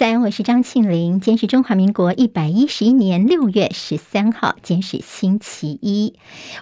[0.00, 1.20] 早安，我是张庆玲。
[1.20, 6.14] 今天是中华民国一百一十一年六月十三号，今天是星期一。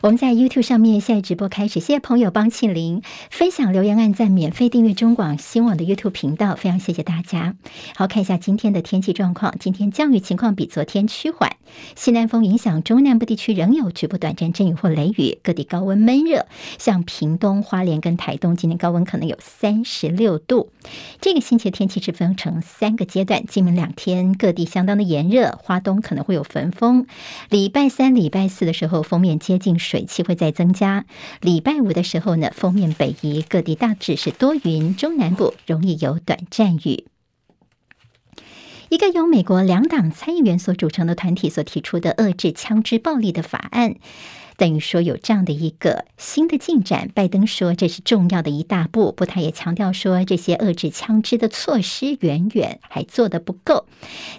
[0.03, 3.01] 我们在 YouTube 上面现在直播开始，谢谢朋友帮庆玲
[3.31, 7.55] 分享、留言、按赞、免费订阅中广新网的 YouTube 频道，非常谢谢大家。
[7.95, 9.55] 好，看一下今天的天气状况。
[9.61, 11.53] 今天降雨情况比昨天趋缓，
[11.95, 16.47] 西南风影响中南部地区仍有局部短暂阵雨或雷雨，各地高温闷热。
[16.77, 20.73] 像屏东、花莲跟台东，今天高温可能有三十六度。
[21.21, 23.28] 这个星期的天气是分成三个阶段。
[23.29, 27.07] 但今明两天各地相当的炎热，花东可能会有焚风。
[27.51, 31.05] 礼拜三、礼拜四的时候，锋面接近水汽会再增加。
[31.43, 37.05] 礼拜五的时候呢，锋面北移，各地大致是多云，中南部容易有短暂雨。
[38.89, 43.97] 一个由美国两党参议员所组成的团体所提出的遏制枪支暴力的法案。
[44.59, 53.87] 等于说有这样的一个新的进展，拜登说这是重要的一大步，不，他也强调说这些遏制枪支的措施远远还做得不够。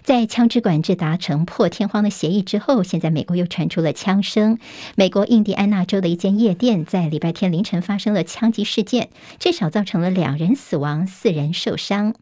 [0.04, 4.60] 在枪支管制达成破天荒的协议之后，现在美国又传出了枪声。
[4.96, 9.10] 美国印第安纳州的一间夜店在礼拜天凌晨发生了枪击事件，
[9.40, 12.14] 至少造成了两人死亡，四人受伤。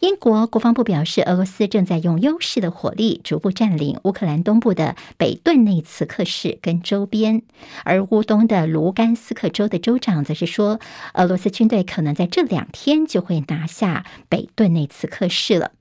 [0.00, 7.42] 英国国防部表示，俄罗斯正在用优势的火力逐步占领乌克兰东部的北顿内茨克市跟周边，
[7.82, 10.80] 而乌东的卢甘斯克州的州长则是说，
[11.14, 15.72] 俄罗斯军队可能在这两天就会拿下北顿内茨克市了。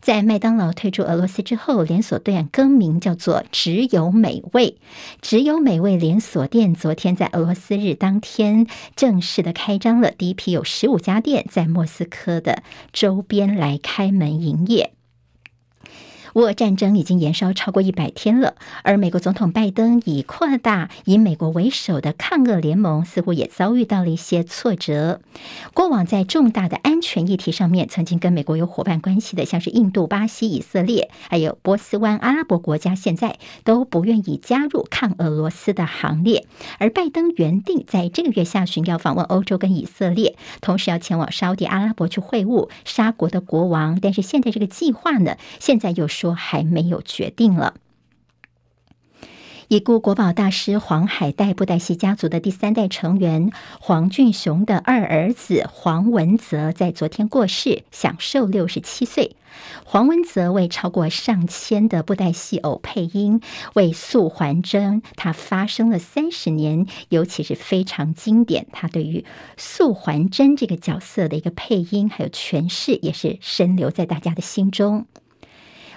[0.00, 4.76] 在麦当劳退出俄罗斯之后，连锁店更名叫做“只有美味”。
[5.20, 14.92] 只有美味连锁店昨天在俄罗斯日当天正式的开张了，第一批有十五家店在莫斯科的周边来开门营业。
[16.34, 25.20] 乌俄战争已经延烧超过一百天了，而美国总统拜登以扩大以美国为首的抗俄联盟，似乎也遭遇到了一些挫折。
[25.74, 36.46] 过往在重大的安全议题上面，曾经跟美国有伙伴关系的，像是印度、巴西、以色列，还有波斯湾阿拉伯国家，现在都不愿意加入抗俄罗斯的行列。
[36.78, 47.74] 而拜登原定在这个月下旬要访问欧洲跟以色列，同时要前往沙地阿拉伯去会晤沙国的国王，但是现在这个计划呢，现在又说还没有决定了。
[49.68, 53.50] 已故国宝大师黄海岱布袋戏家族的第三代成员
[53.80, 59.34] 黄俊雄的二儿子黄文泽在昨天过世，享寿六十七岁。
[59.84, 63.40] 黄文泽为超过上千的布袋戏偶配音，
[63.74, 68.66] 为素还真他发声了三十年，尤其是非常经典。
[68.72, 69.24] 他对于
[69.56, 75.06] 素还真这个角色的一个配音还有诠释，也是深留在大家的心中。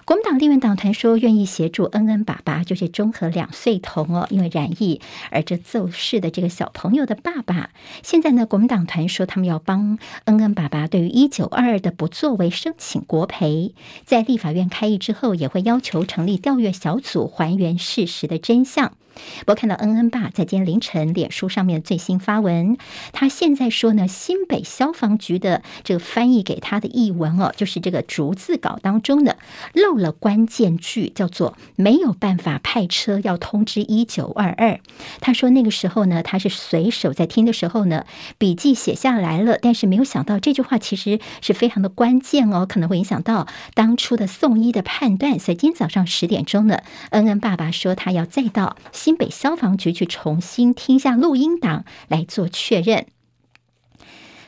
[0.06, 5.02] 国民党立院党团说愿意协助恩恩爸爸，就是中和两岁童哦，因为染疫
[5.32, 7.72] 而这奏事的这个小朋友的爸爸。
[8.04, 13.74] 现在呢，国民党团说他们要帮恩恩爸爸对于一九二二的不作为申请国赔，
[14.06, 18.94] 在立法院开议之后，也会要求成立调阅小组还原事实的真相。
[19.40, 22.78] 不过看到恩恩爸在今天凌晨脸书上面最新发文，
[23.12, 29.38] 他现在说呢，新北消防局的这个翻译给他的译文哦，就是这个逐字稿当中的
[29.74, 34.80] 漏了关键句，叫做没有办法派车要通知一九二二。
[35.22, 38.06] 他说那个时候呢，他是随手在听的时候呢，
[38.38, 45.40] 笔记写下来了，但是没有想到这句话其实是非常的关键哦，可能会影响到当初的送医的判断。
[45.40, 46.80] 所以今天早上十点钟呢，
[47.12, 48.76] 恩恩爸爸说他要再到。
[49.06, 53.06] 新北消防局去重新听下录音档来做确认。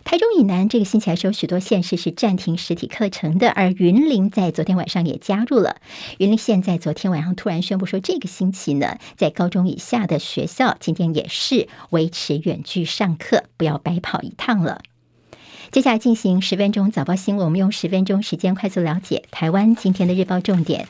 [0.03, 5.75] 台中以南这个星期还是有许多县市是暂停实体课程的，而云林在昨天晚上也加入了。
[6.17, 14.81] 云林县在昨天晚上突然宣布说，这个星期呢，在高中以下的学校今天也是维持远距上课，不要白跑一趟了。
[15.69, 20.87] 接下来进行十分钟早报新闻，我们用十分钟时间快速了解台湾今天的日报重点。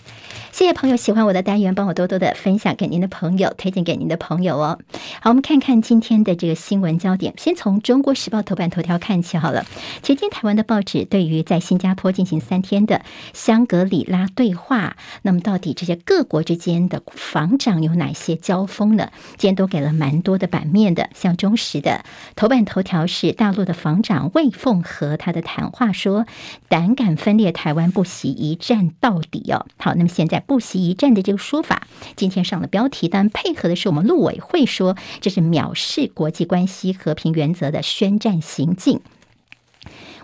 [0.58, 4.80] 谢谢朋友喜欢我的单元，帮我多多的分享给您的朋友，推荐给您的朋友哦。
[5.22, 9.68] 好，我们看看今天的这个新闻焦点，先从《中国时报》头版头条看起好了。
[10.02, 19.12] 今天台湾的报纸对于在新加坡进行三天的香格里拉对话，那么到底这些各国之间的防长有哪些交锋呢？
[19.38, 22.04] 今天都给了蛮多的版面的，像中时的
[22.36, 26.26] 头版头条是大陆的防长魏凤和他的谈话说，
[26.68, 29.68] 胆敢分裂台湾，不惜一战到底哦。
[29.78, 31.86] 好，那么现在不惜一战的这个说法，
[32.16, 39.02] 今天上了标题，但配合的是我们陆委会说，这是藐视国际关系和平原则的宣战行径。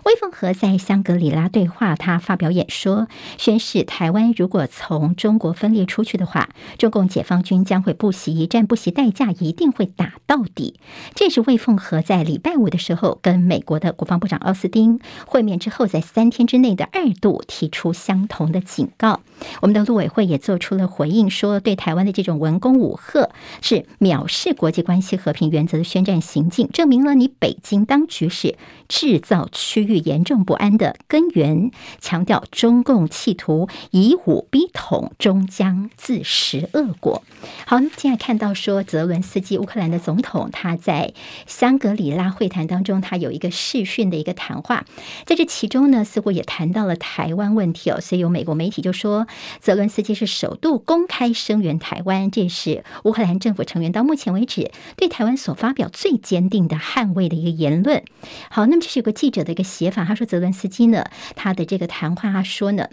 [0.04, 3.08] 魏凤和在香格里拉对话，他发表演说，
[3.38, 10.78] 宣示台湾如果从中国分裂出去的话，中共解放军将会不惜一战、不惜代价，一定会打到底。
[11.14, 19.20] 这是魏凤和在礼拜五的时候跟美国的国防部长奥斯汀会面之后，在三天之内的二度提出相同的警告。
[19.62, 23.30] 我们的陆委会也做出了回应，说对台湾的这种文攻武吓
[23.62, 31.70] 是藐视国际关系和平原则的宣战行径，证明了你北京当局是制造区域严重不安的根源，
[32.00, 37.22] 强调中共企图以武逼统，终将自食恶果。
[37.66, 41.12] 好，那么现在看到说，泽伦斯基乌克兰的总统他在
[41.46, 44.84] 香格里拉会谈当中，他有一个视讯的一个谈话，
[45.26, 49.26] 在这其中呢，似乎也谈到了台湾问题哦，所以有美国媒体就说，
[49.60, 58.02] 泽伦斯基是首度公开声援台湾，这是乌克兰政府成员到目前为止对台湾所发表最坚定的捍卫的一个言论。
[58.50, 61.04] 好，那么这是有个记者的一个写法，他说泽伦斯基呢，
[61.34, 62.88] 他的这个谈话他说呢。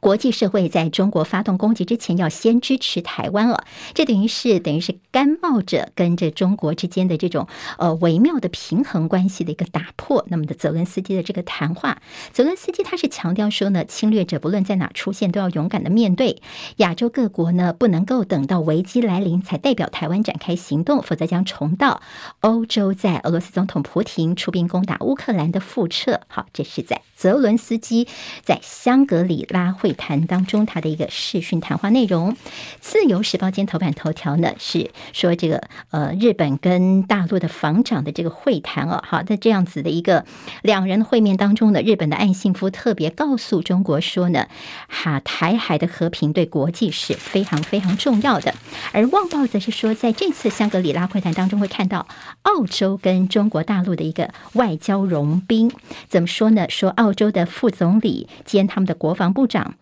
[0.00, 3.64] 国际社会在中国发动攻击之前，要先支持台湾了。
[3.94, 7.48] 这等于是等于是甘冒着跟着中国之间的这种
[7.78, 10.24] 呃微妙的平衡关系的一个打破。
[10.28, 12.00] 那么的泽伦斯基的这个谈话，
[12.32, 16.42] 泽伦斯基他是强调说呢，侵略者不论在哪出现，都要勇敢的面对。
[16.76, 22.02] 亚洲各国呢，不能够等到危机来临才代表台湾展开行动，否则将重蹈
[22.40, 26.20] 欧洲在俄罗斯总统普廷出兵攻打乌克兰的覆辙。
[26.28, 28.06] 好，这是在泽伦斯基
[28.42, 32.36] 在香格里拉会会谈当中，他的一个视讯谈话内容，
[32.80, 40.24] 自由时报今天头版头条呢是说这个呃日本跟大陆的防长的这个会谈哦，好，在这样子的一个
[40.62, 44.48] 两人会面当中呢，日本的岸信夫特别告诉中国说呢，
[44.88, 48.52] 哈台海的和平对国际是非常非常重要的，
[48.90, 52.08] 而《旺报》则是说，在这次香格里拉会谈当中会看到
[52.42, 55.70] 澳洲跟中国大陆的一个外交融冰，
[56.08, 56.66] 怎么说呢？
[56.68, 59.75] 说澳洲的副总理兼他们的国防部长。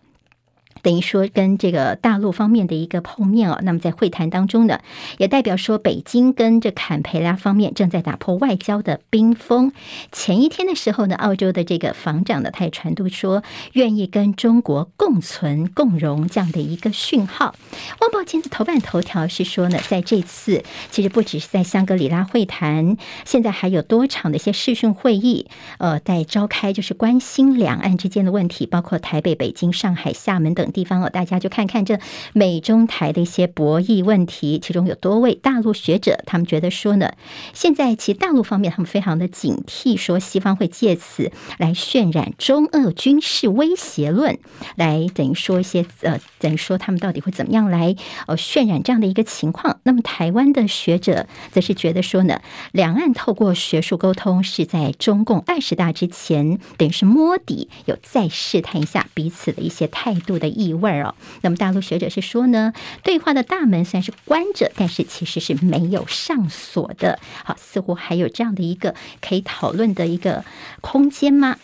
[0.85, 4.81] 等于说跟这个大陆方面的一个碰面哦，那么在会谈当中呢，
[5.17, 9.71] 也代表说北京跟这坎培拉方面正在打破外交的冰封。
[10.11, 13.41] 前一天的时候呢，澳洲的这个防长呢，他也传递说
[13.73, 17.55] 愿意跟中国共存共荣这样的一个讯号。
[18.01, 22.95] 《旺报》今天的头版头条是说呢，在这次其实不只是在香格里拉会谈，
[23.25, 25.47] 现在还有多场的一些视讯会议，
[25.79, 30.71] 呃，在召开，就是关心两岸之间的问题，包括台北、北京、上海、厦门等。
[30.75, 31.97] 地方哦，大家就看看这
[32.33, 37.13] 美中台的一些博弈问题，其中有多位大陆学者，他们觉得说呢，
[37.53, 44.37] 现在其实大陆方面他们非常的警惕，说西方会借此来渲染中俄军事威胁论，
[44.75, 47.95] 来等于说一些呃，等于说他们到底会怎么样来
[48.27, 49.79] 呃渲染这样的一个情况。
[49.83, 52.41] 那么台湾的学者则是觉得说呢，
[52.73, 60.64] 两岸透过学术沟通是在中共二十大之前，等于是摸底，有再试探一下彼此的一些态度的意。
[60.65, 62.73] 意味哦，那么大陆学者是说呢，
[63.03, 67.19] 对话的大门虽然是关着，但是其实是没有上锁的。
[67.43, 70.43] 好，似乎还有这样的一个可以讨论的一个
[70.81, 71.57] 空间吗？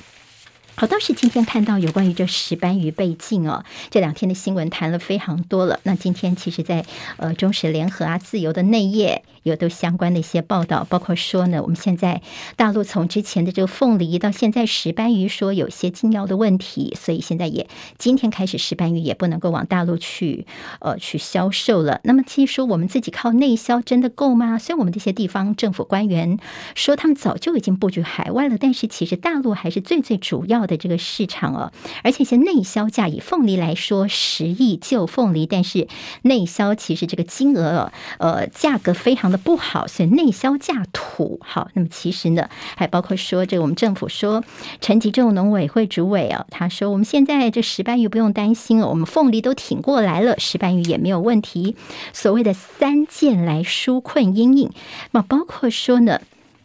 [0.75, 5.79] 好，倒是今天看到有关于这石斑鱼被禁哦，这两天的新闻谈了非常多了。
[5.83, 6.83] 那今天其实在，
[7.17, 12.21] 呃中时联合啊、自由的内页有都相关的一些报道，包括说呢，我们现在
[12.55, 17.67] 大陆从之前的这个凤梨到现在石斑鱼说有些禁药的问题，所以现在也
[17.99, 20.47] 今天开始石斑鱼也不能够往大陆去
[20.79, 21.99] 呃去销售了。
[22.05, 24.57] 那么其实说我们自己靠内销真的够吗？
[24.57, 26.39] 虽然我们这些地方政府官员
[26.73, 30.71] 说他们早就已经布局海外了，但是其实大陆还是最最主要的。
[30.71, 31.69] 的这个市场哦，
[32.01, 35.85] 而且是内销价，以凤梨来说，十亿就凤梨，但是
[36.21, 41.41] 内销其实这个金额，呃，价格非常的不好，所以内销价土。
[41.43, 44.41] 好，那么其实呢，还包括说，这个我们政府说，
[44.79, 51.75] 陈吉仲农委会主委啊，他说，我们现在这石斑鱼不用担心哦，我们凤梨都挺过来了，石斑鱼也没有问题。
[52.13, 54.71] 所谓的三箭来纾困阴影，
[55.11, 56.21] 那包括说呢。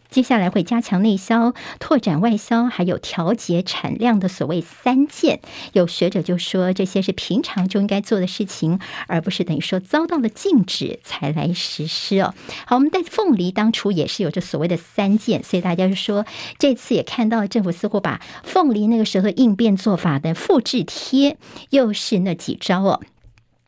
[0.09, 5.41] 接下来会加强内销、拓展外销，还有调节产量的所谓三件。
[5.73, 12.33] 有学者就说，这些是平常就应该做的事情，而不是等于说遭到了禁止才来实施哦。
[12.65, 16.25] 好，我们在凤梨当初也是有着所谓的三件，所以大家就说，
[16.57, 21.37] 这次也看到政府似乎把凤梨那个时候应变做法的复制贴，
[21.69, 23.01] 又是那几招哦。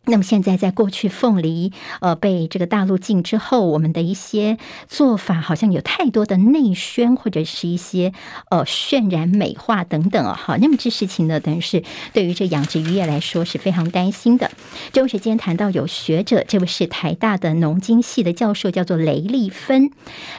[0.09, 8.11] 那么现在，在过去凤梨呃被这个大陆禁之后，我们的一些做法好像有太多的内宣或者是一些
[8.49, 14.49] 呃渲染美化等等啊，好，那么这事情呢，等于是对于这养殖渔业来说是非常担心的。
[14.91, 19.91] 中时间谈到有学者，这位是台大的农经系的教授，叫做雷丽芬，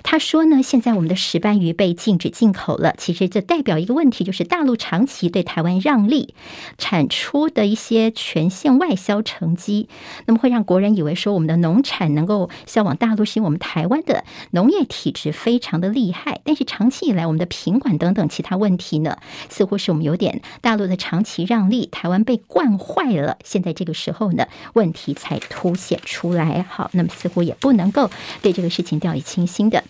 [0.02, 6.34] 他说呢，现在我们的石斑鱼被禁止进口了，其实这代表一个问题，就是大陆长期对台湾让利，
[6.76, 9.56] 产出的一些全线外销成。
[9.60, 9.88] 机
[10.26, 16.40] 那么会让国人以为说我们的农产能够销往大陆，是因为我们台湾的农业体质非常的厉害。
[16.44, 23.36] 但是长期以来，我们的品管等等其他问题呢，似乎是我们有点大陆的长期让利，台湾被惯坏了。
[23.44, 26.64] 现在这个时候呢，问题才凸显出来。
[26.68, 29.84] 好，那么似乎也不能够对这个事情掉以轻心的。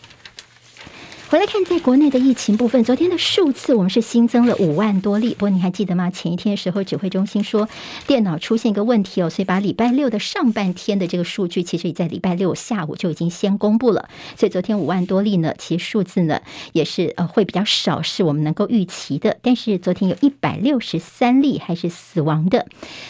[1.31, 5.29] 回来看，在国内的疫情部分，昨天的数字我们是新增了五万多例。
[5.29, 6.11] 不过你还记得吗？
[6.11, 7.69] 前一天的时候，指挥中心说
[8.09, 14.09] 电脑出现一个问题哦，所以把礼拜六的上半天的这个数据，其实也在礼拜六下午就已经先公布了。
[14.37, 16.41] 所以昨天五万多例呢，其实数字呢
[16.73, 19.37] 也是呃会比较少，是我们能够预期的。
[19.41, 22.67] 但是昨天有一百六十三例还是死亡的。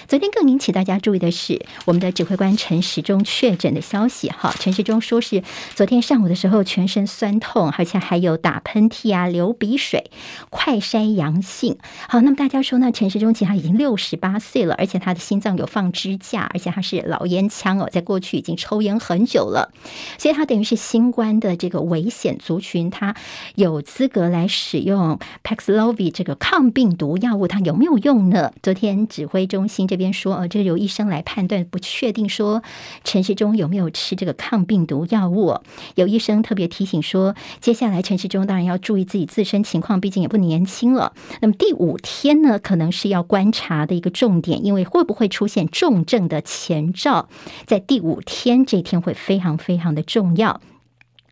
[0.07, 4.29] 昨天更引起大家注意的是，我们的指挥官陈时中确诊的消息。
[4.29, 5.43] 哈，陈时中说是
[5.75, 8.10] 昨天上午的时候全身酸痛，而且还。
[8.11, 10.11] 还有打喷嚏啊、流鼻水，
[10.51, 11.79] 快筛阳性。
[12.09, 12.91] 好，那么大家说呢？
[12.91, 19.71] 陈时中其实他已经六十八岁了，而且他的心脏有放支架，而且他是老烟枪哦，在过去已经抽烟很久了，
[20.19, 23.15] 所以他等于是新冠的这个危险族群，他
[23.55, 28.53] 有资格来使用 Paxlovid 这个抗病毒药物，他有没有用呢？
[28.61, 32.65] 昨天指挥中心这边说，呃，这由医生来判断，不确定说
[33.05, 35.61] 陈时中有没有吃这个抗病毒药物。
[35.95, 38.00] 有医生特别提醒说，接下来。
[38.03, 41.13] 陈时中当然要注意自己自身情况，毕竟也不年轻了。
[41.41, 47.29] 那么第五天呢，可能是要观察的一个重点，因为会不会出现重症的前兆，
[47.67, 50.61] 在第五天这天会非常非常的重要。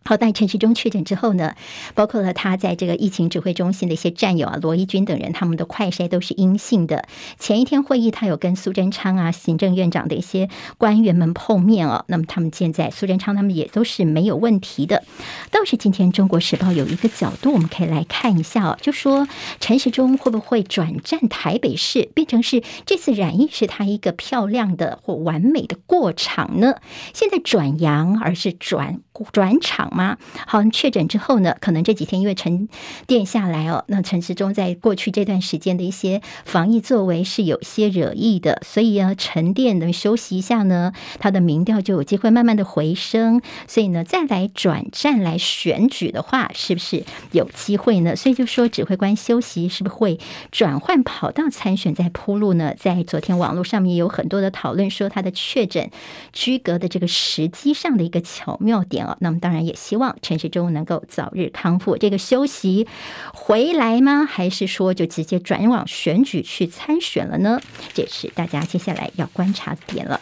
[0.08, 1.54] 好，在陈时中确诊之后呢，
[1.94, 7.04] 包括了他在这个疫情指挥中心的一些战友啊，罗一钧等人，他们的快筛都是阴性的。
[7.38, 10.48] 前一天会议，他有跟苏贞昌啊、行政院长的一些
[10.78, 12.06] 官员们碰面哦。
[12.08, 15.04] 那么他们现在苏贞昌他们也都是没有问题的。
[15.50, 19.28] 倒是今天《中国时报》有一个角度，我们可以来看一下哦，就说
[19.60, 26.76] 陈时中会不会转战台北市，变成是这次染疫是他一个漂亮的或完美的过场呢？
[27.12, 29.88] 现在转阳，而是转转场。
[29.88, 30.18] 吗？
[30.46, 32.68] 好，确诊之后呢，可能这几天因为沉
[33.06, 48.14] 淀下来哦，那陈时中在过去这段时间的一些防疫作为是有些惹意的，所以呢，沉淀的休息一下呢，他的民调就有机会慢慢的回升，所以呢，再来转战来选举的话，是不是有机会呢？
[48.14, 50.18] 所以就说指挥官休息是不是会
[50.52, 52.74] 转换跑道参选再铺路呢？
[52.78, 55.90] 在昨天网络上面有很多的讨论，说他的确诊
[56.32, 59.74] 居隔的这个时机上的一个巧妙点那么当然也。
[59.78, 61.96] 希望陈世忠能够早日康复。
[61.96, 62.88] 这个休息
[63.32, 64.26] 回来吗？
[64.26, 67.60] 还是说就直接转往选举去参选了呢？
[67.94, 70.20] 这是大家接下来要观察的点了。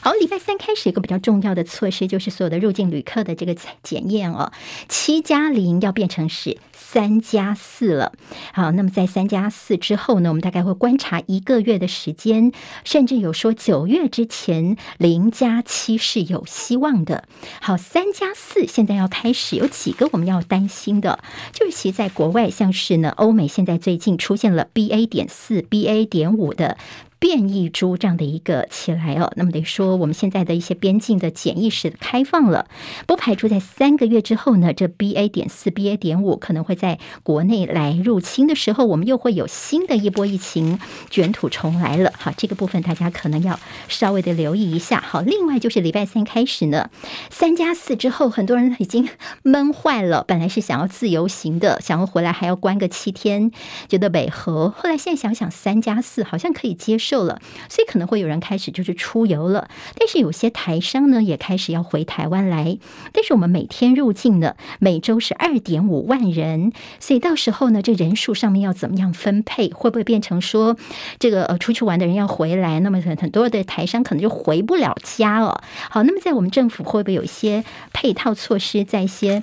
[0.00, 4.52] 好，礼拜三开始一个比较重要的措施，就是所有的入境旅客的这个检验哦，
[4.88, 6.56] 七加零要变成是
[6.88, 8.12] 三加四了。
[8.52, 12.52] 好，那么在三加四之后呢，我们大概会观察一个月的时间，
[12.84, 17.24] 甚至有说九月之前零加七是有希望的。
[17.60, 21.18] 好，三加四现在要开始，有几个我们要担心的，
[21.52, 26.78] 就是其实在国外，像是呢，欧美现在最近出现了 BA 点四、BA 点五的。
[27.18, 32.68] 变异株这样的一个起来哦，那么得说我们现在的一些边境的检疫是开放了，
[33.06, 42.12] 不排除在三个月之后呢，这 BA 点四、BA 点五可能会在国内来入侵的时候，我们又会有新的一波疫情卷土重来了。
[42.18, 43.58] 好，这个部分大家可能要
[43.88, 45.00] 稍微的留意一下。
[45.00, 46.90] 好，另外就是礼拜三开始呢，
[47.30, 49.08] 三加四之后，很多人已经
[49.42, 53.50] 闷坏了，本来是想要自由行的，想要回来还要关个七天，
[53.88, 57.05] 觉得违和，后来现在想想三加四好像可以接受。
[57.06, 59.68] 受了，所以可能会有人开始就是出游了。
[59.96, 62.78] 但是有些台商呢也开始要回台湾来。
[63.12, 69.70] 但是我们每天入境呢，每周是二点五万人，所以到时候呢，这人数上面要怎么样分配？
[69.70, 70.76] 会不会变成说
[71.20, 75.62] 这个呃出去玩的人要回来，那么很很多的台商可能就回不了家了。
[75.88, 79.42] 好，那么在我们政府会不会有一些配套措施，在一些？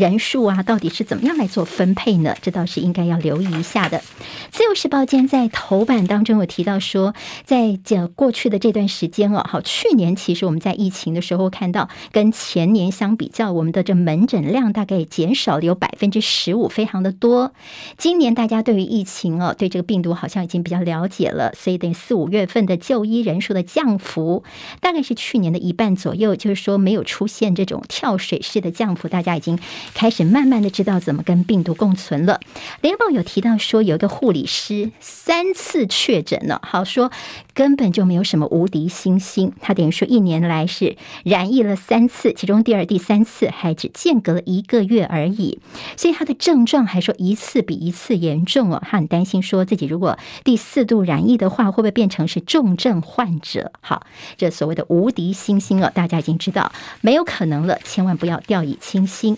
[0.00, 2.34] 人数啊，到底是怎么样来做分配呢？
[2.40, 4.02] 这倒是应该要留意一下的。
[4.50, 7.14] 自由时报今天在头版当中有提到说，
[7.44, 17.52] 在这过去的这段时间哦，好，去年其实我们在疫情的时候看到，跟前年相比较，我们的这门诊量大概减少了有百分之十五，非常的多。
[17.98, 24.42] 今年大家对于疫情哦，对这个病毒好像已经比较了解了，所以等于四五月份的就医人数的降幅
[24.80, 29.58] 大概是去年的一半左右，就是说没有出现这种跳水式的降幅，大家已经
[29.94, 32.40] 开始慢慢的知道怎么跟病毒共存了。
[32.80, 37.10] 联报有提到说，有一个护理师三次确诊了，好说
[37.54, 45.58] 根本就没有什么无敌星星，他等于说一年来是染疫了三次，其中第二、第三次还只间隔了一个月而已，
[45.96, 53.72] 所以他的症状还说一次比一次严重哦，他很担心说自己如果第四度染疫的话，会不会变成是重症患者？
[53.80, 54.06] 好，
[54.36, 59.36] 这所谓的无敌星星哦，大家已经知道没有可能了，千万不要掉以轻心。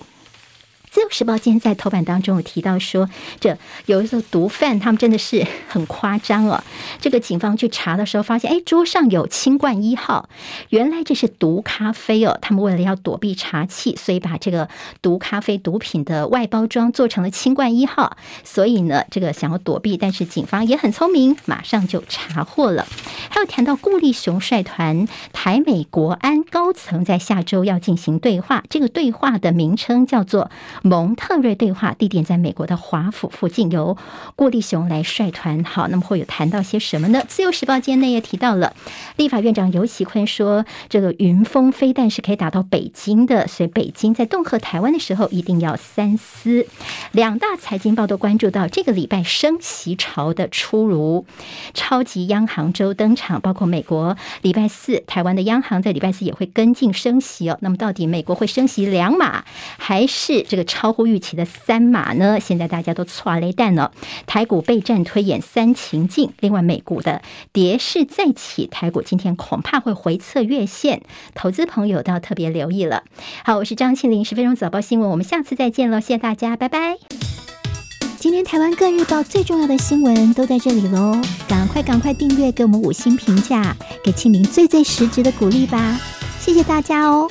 [0.92, 3.08] 自由时报今天在头版当中有提到说，
[3.40, 3.56] 这
[3.86, 6.62] 有一个毒贩，他们真的是很夸张哦。
[7.00, 10.28] 这个警方去查的时候，发现哎，桌上有清冠一号，
[10.68, 12.36] 原来这是毒咖啡哦。
[12.42, 14.68] 他们为了要躲避查缉，所以把这个
[15.00, 18.18] 毒咖啡毒品的外包装做成了清冠一号。
[18.44, 22.86] 所以呢，这个想要躲避，但是警方也很聪明，马上就查获了。
[23.30, 30.50] 还有谈到顾立雄率团台美国安高层在下周要进行对话，这个对话的名称叫做。
[30.82, 33.96] 蒙特瑞对话地点在美国的华府附近，由
[34.34, 35.62] 顾立雄来率团。
[35.62, 37.22] 好，那么会有谈到些什么呢？
[37.28, 38.74] 自由时报今天内也提到了，
[39.16, 46.66] 立法院长游其坤说，这个云峰飞弹是可以打到北京的，所以北京在恫吓台湾的时候一定要三思。
[47.12, 51.24] 两大财经报都关注到这个礼拜升息潮的出炉，
[51.74, 57.56] 超级央行周登场，包括美国礼拜四，台湾的央行在礼拜四也会跟进升息哦。
[57.60, 59.44] 那么到底美国会升息两码，
[59.78, 60.64] 还是这个？
[60.72, 62.40] 超乎预期的三码呢？
[62.40, 63.92] 现在大家都剉咧等了。
[64.26, 67.20] 台股备战推演三情境，另外美股的
[67.52, 71.02] 跌势再起，台股今天恐怕会回测月线，
[71.34, 73.02] 投资朋友都要特别留意了。
[73.44, 76.96] 好，我是张庆玲，十分钟早报新闻，我们下次再见喽，谢谢大家，拜拜。
[78.18, 86.00] 今天台湾各日报最重要的新闻都在这里喽，赶快赶快订阅，给我们五星评价，给庆玲最最实质的鼓励吧，
[86.40, 87.30] 谢谢大家哦。